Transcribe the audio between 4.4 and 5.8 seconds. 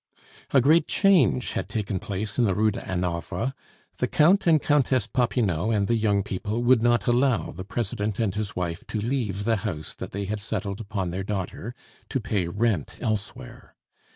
and Countess Popinot